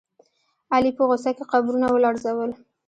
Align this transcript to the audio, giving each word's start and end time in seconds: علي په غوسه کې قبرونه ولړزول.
علي 0.73 0.91
په 0.97 1.03
غوسه 1.07 1.31
کې 1.37 1.43
قبرونه 1.53 1.87
ولړزول. 1.91 2.51